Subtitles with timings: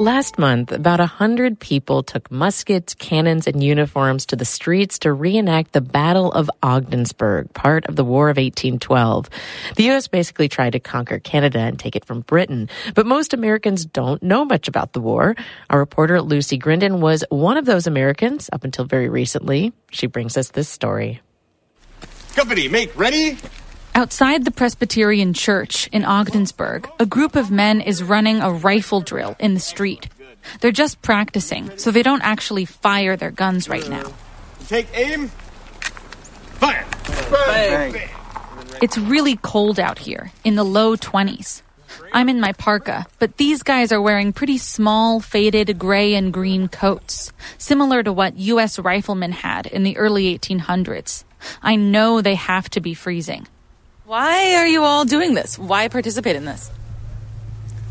[0.00, 5.12] Last month, about a hundred people took muskets, cannons, and uniforms to the streets to
[5.12, 9.28] reenact the Battle of Ogdensburg, part of the War of 1812.
[9.74, 10.06] The U.S.
[10.06, 14.44] basically tried to conquer Canada and take it from Britain, but most Americans don't know
[14.44, 15.34] much about the war.
[15.68, 19.72] Our reporter Lucy Grindon was one of those Americans up until very recently.
[19.90, 21.22] She brings us this story.
[22.36, 23.36] Company, make ready.
[23.98, 29.34] Outside the Presbyterian Church in Ogdensburg, a group of men is running a rifle drill
[29.40, 30.06] in the street.
[30.60, 34.12] They're just practicing, so they don't actually fire their guns right now.
[34.68, 35.26] Take aim.
[36.60, 36.86] Fire.
[37.28, 38.08] Bang.
[38.80, 41.62] It's really cold out here, in the low 20s.
[42.12, 46.68] I'm in my parka, but these guys are wearing pretty small, faded gray and green
[46.68, 48.78] coats, similar to what U.S.
[48.78, 51.24] riflemen had in the early 1800s.
[51.62, 53.48] I know they have to be freezing.
[54.08, 55.58] Why are you all doing this?
[55.58, 56.70] Why participate in this?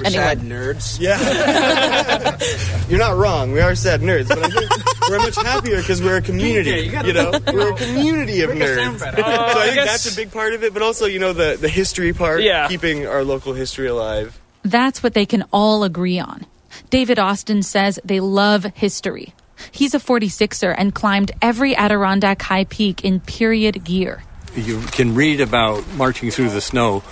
[0.00, 0.24] We're Anyone?
[0.24, 0.98] sad nerds.
[0.98, 2.36] Yeah.
[2.88, 3.52] You're not wrong.
[3.52, 6.72] We are sad nerds, but I think we're much happier because we're a community.
[6.72, 9.00] PK, you gotta- you know, we're a community of Make it sound nerds.
[9.04, 9.22] better.
[9.22, 11.20] Uh, so I I think guess- that's a big part of it, but also, you
[11.20, 12.66] know, the the history part, Yeah.
[12.66, 14.36] keeping our local history alive.
[14.64, 16.44] That's what they can all agree on.
[16.90, 19.32] David Austin says they love history.
[19.70, 24.24] He's a 46er and climbed every Adirondack high peak in period gear.
[24.54, 27.02] You can read about marching through the snow,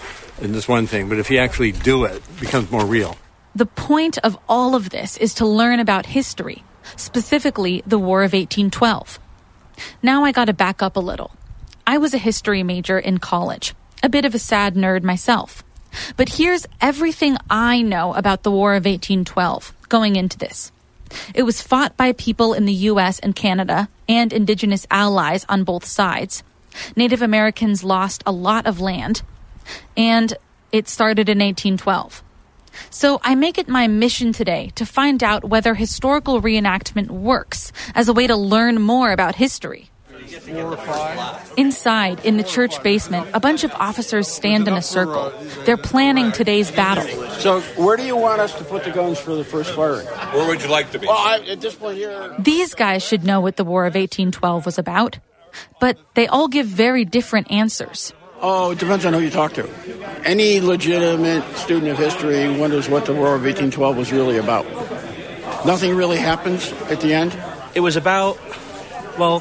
[0.40, 3.16] and this one thing, but if you actually do it, it becomes more real.
[3.54, 6.64] The point of all of this is to learn about history,
[6.96, 9.18] specifically the War of 1812.
[10.02, 11.32] Now I gotta back up a little.
[11.86, 15.64] I was a history major in college, a bit of a sad nerd myself.
[16.16, 20.70] But here's everything I know about the War of 1812 going into this.
[21.34, 25.84] It was fought by people in the US and Canada and indigenous allies on both
[25.84, 26.42] sides.
[26.96, 29.22] Native Americans lost a lot of land,
[29.96, 30.34] and
[30.72, 32.22] it started in 1812.
[32.90, 38.08] So I make it my mission today to find out whether historical reenactment works as
[38.08, 39.90] a way to learn more about history.
[41.56, 45.32] Inside, in the church basement, a bunch of officers stand in a circle.
[45.64, 47.06] They're planning today's battle.
[47.38, 50.06] So, where do you want us to put the guns for the first firing?
[50.06, 51.06] Where would you like to be?
[51.06, 54.66] Well, I, at this point here, These guys should know what the War of 1812
[54.66, 55.18] was about,
[55.80, 58.12] but they all give very different answers.
[58.40, 59.68] oh, it depends on who you talk to.
[60.24, 64.64] Any legitimate student of history wonders what the War of 1812 was really about.
[65.66, 67.36] Nothing really happens at the end.
[67.74, 68.38] It was about,
[69.18, 69.40] well,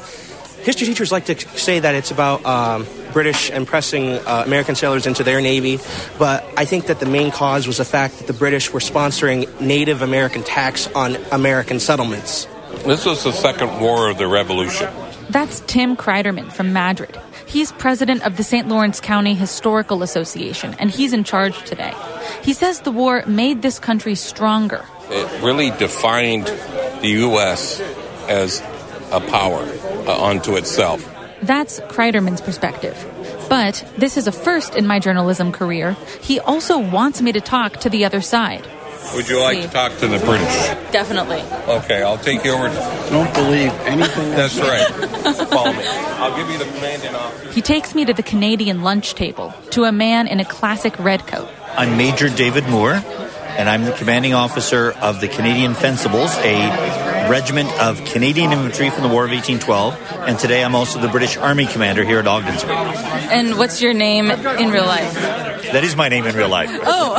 [0.62, 5.22] history teachers like to say that it's about um, British impressing uh, American sailors into
[5.22, 5.78] their navy,
[6.18, 9.46] but I think that the main cause was the fact that the British were sponsoring
[9.60, 12.46] Native American tax on American settlements.
[12.84, 14.88] This was the second war of the Revolution.
[15.30, 17.18] That's Tim Kreiderman from Madrid.
[17.46, 18.68] He's president of the St.
[18.68, 21.94] Lawrence County Historical Association, and he's in charge today.
[22.42, 24.84] He says the war made this country stronger.
[25.10, 26.46] It really defined
[27.00, 27.80] the U.S.
[28.28, 28.60] as
[29.12, 29.62] a power
[30.06, 31.02] uh, unto itself.
[31.42, 32.96] That's Kreiderman's perspective.
[33.48, 35.96] But this is a first in my journalism career.
[36.20, 38.66] He also wants me to talk to the other side.
[39.14, 40.54] Would you like to talk to the British?
[40.92, 41.40] Definitely.
[41.66, 42.68] Okay, I'll take you over.
[42.68, 44.30] To- Don't believe anything.
[44.30, 44.86] That's right.
[45.48, 45.84] Follow me.
[45.86, 47.52] I'll give you the commanding officer.
[47.52, 51.26] He takes me to the Canadian lunch table, to a man in a classic red
[51.26, 51.48] coat.
[51.72, 52.92] I'm Major David Moore,
[53.56, 59.02] and I'm the commanding officer of the Canadian Fencibles, a regiment of Canadian infantry from
[59.02, 60.28] the War of 1812.
[60.28, 62.70] And today I'm also the British Army commander here at Ogdensburg.
[62.70, 65.14] And what's your name in real life?
[65.72, 66.70] That is my name in real life.
[66.72, 67.16] Oh,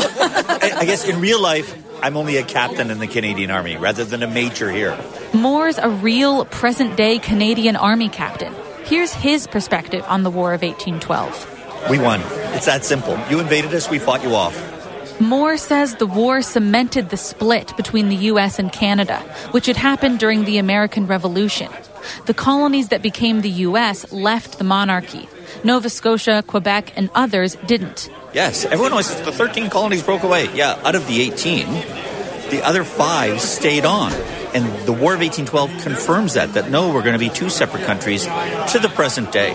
[0.79, 4.23] I, guess in real life, I'm only a captain in the Canadian Army rather than
[4.23, 4.97] a major here.
[5.33, 8.53] Moore's a real present day Canadian Army captain.
[8.85, 11.89] Here's his perspective on the War of 1812.
[11.89, 12.21] We won.
[12.55, 13.19] It's that simple.
[13.29, 14.55] You invaded us, we fought you off.
[15.19, 18.57] Moore says the war cemented the split between the U.S.
[18.57, 19.19] and Canada,
[19.51, 21.69] which had happened during the American Revolution.
[22.25, 24.09] The colonies that became the U.S.
[24.13, 25.27] left the monarchy.
[25.65, 28.09] Nova Scotia, Quebec, and others didn't.
[28.31, 30.53] Yes, everyone always says the 13 colonies broke away.
[30.53, 31.65] Yeah, out of the 18,
[32.51, 34.11] the other five stayed on.
[34.53, 37.85] And the War of 1812 confirms that, that no, we're going to be two separate
[37.85, 39.53] countries to the present day.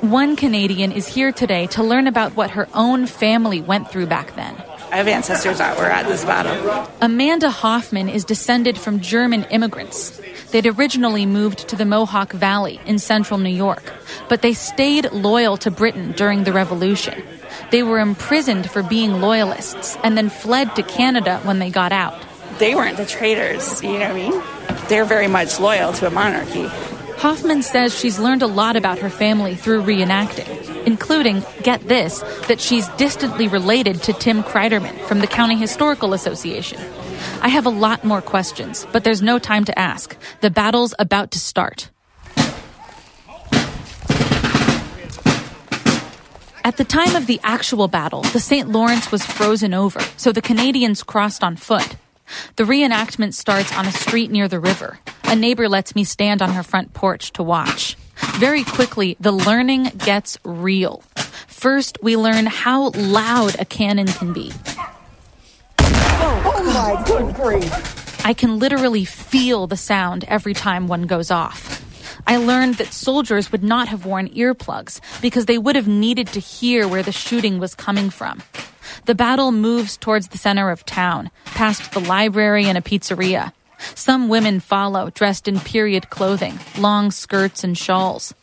[0.00, 4.34] One Canadian is here today to learn about what her own family went through back
[4.34, 4.56] then.
[4.90, 6.88] I have ancestors that were at this battle.
[7.00, 10.20] Amanda Hoffman is descended from German immigrants.
[10.50, 13.92] They'd originally moved to the Mohawk Valley in central New York,
[14.30, 17.22] but they stayed loyal to Britain during the Revolution.
[17.70, 22.18] They were imprisoned for being loyalists and then fled to Canada when they got out.
[22.58, 24.42] They weren't the traitors, you know what I mean?
[24.88, 26.66] They're very much loyal to a monarchy.
[27.18, 30.57] Hoffman says she's learned a lot about her family through reenacting,
[30.88, 36.80] including, get this, that she's distantly related to Tim Kreiderman from the County Historical Association.
[37.42, 40.16] I have a lot more questions, but there's no time to ask.
[40.40, 41.90] The battle's about to start.
[46.64, 48.70] At the time of the actual battle, the St.
[48.70, 51.96] Lawrence was frozen over, so the Canadians crossed on foot.
[52.56, 54.98] The reenactment starts on a street near the river.
[55.24, 57.94] A neighbor lets me stand on her front porch to watch.
[58.38, 61.02] Very quickly, the learning gets real.
[61.46, 64.52] First, we learn how loud a cannon can be.
[65.80, 68.24] Oh my good grief.
[68.24, 71.84] I can literally feel the sound every time one goes off.
[72.26, 76.40] I learned that soldiers would not have worn earplugs because they would have needed to
[76.40, 78.42] hear where the shooting was coming from.
[79.06, 83.52] The battle moves towards the center of town, past the library and a pizzeria.
[83.94, 88.34] Some women follow, dressed in period clothing, long skirts and shawls.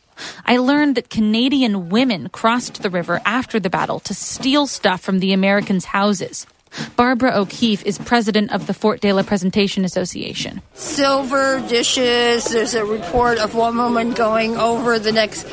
[0.46, 5.20] I learned that Canadian women crossed the river after the battle to steal stuff from
[5.20, 6.48] the Americans' houses.
[6.96, 10.62] Barbara O'Keefe is president of the Fort de la Presentation Association.
[10.74, 12.46] Silver dishes.
[12.46, 15.48] There's a report of one woman going over the next,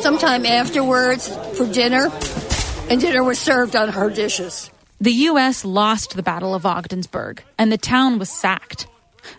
[0.00, 2.10] sometime afterwards for dinner,
[2.88, 4.70] and dinner was served on her dishes.
[5.00, 5.64] The U.S.
[5.64, 8.86] lost the Battle of Ogdensburg, and the town was sacked.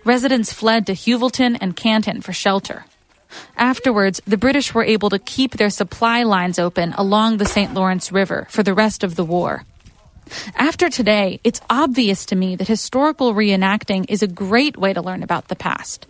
[0.04, 2.86] Residents fled to Heuvelton and Canton for shelter.
[3.58, 7.74] Afterwards, the British were able to keep their supply lines open along the St.
[7.74, 9.66] Lawrence River for the rest of the war.
[10.56, 15.24] After today, it's obvious to me that historical reenacting is a great way to learn
[15.24, 16.08] about the past.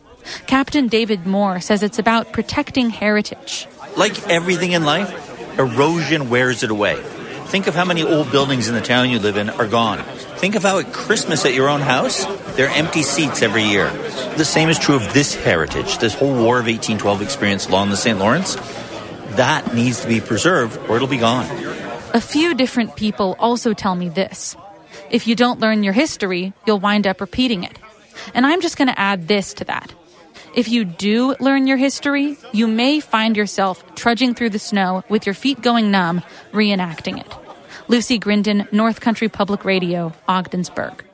[0.47, 3.67] Captain David Moore says it's about protecting heritage.
[3.97, 5.11] Like everything in life,
[5.59, 7.01] erosion wears it away.
[7.47, 10.03] Think of how many old buildings in the town you live in are gone.
[10.43, 12.25] Think of how at Christmas at your own house,
[12.57, 13.89] there are empty seats every year.
[14.35, 17.95] The same is true of this heritage, this whole War of 1812 experience along the
[17.95, 18.19] St.
[18.19, 18.55] Lawrence.
[19.37, 21.45] That needs to be preserved or it'll be gone.
[22.13, 24.57] A few different people also tell me this.
[25.09, 27.79] If you don't learn your history, you'll wind up repeating it.
[28.33, 29.93] And I'm just going to add this to that.
[30.53, 35.25] If you do learn your history, you may find yourself trudging through the snow with
[35.25, 37.42] your feet going numb, reenacting it.
[37.93, 41.12] Lucy Grindon, North Country Public Radio, Ogdensburg.